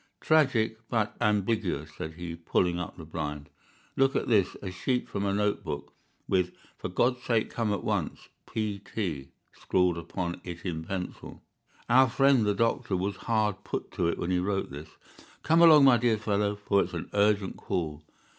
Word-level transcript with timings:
"Tragic, 0.19 0.79
but 0.89 1.15
ambiguous," 1.21 1.91
said 1.95 2.13
he, 2.15 2.35
pulling 2.35 2.79
up 2.79 2.97
the 2.97 3.05
blind. 3.05 3.49
"Look 3.95 4.15
at 4.15 4.27
this—a 4.27 4.71
sheet 4.71 5.07
from 5.07 5.25
a 5.27 5.31
note 5.31 5.63
book, 5.63 5.93
with 6.27 6.53
'For 6.79 6.89
God's 6.89 7.21
sake 7.21 7.51
come 7.51 7.71
at 7.71 7.83
once—P.T.,' 7.83 9.29
scrawled 9.53 9.99
upon 9.99 10.41
it 10.43 10.65
in 10.65 10.83
pencil. 10.85 11.43
Our 11.87 12.09
friend, 12.09 12.47
the 12.47 12.55
doctor, 12.55 12.97
was 12.97 13.15
hard 13.17 13.63
put 13.63 13.91
to 13.91 14.07
it 14.07 14.17
when 14.17 14.31
he 14.31 14.39
wrote 14.39 14.71
this. 14.71 14.89
Come 15.43 15.61
along, 15.61 15.83
my 15.85 15.97
dear 15.97 16.17
fellow, 16.17 16.55
for 16.55 16.81
it's 16.81 16.93
an 16.95 17.11
urgent 17.13 17.57
call." 17.57 18.01